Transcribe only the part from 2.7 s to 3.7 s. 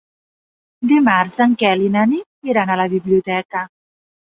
a la biblioteca.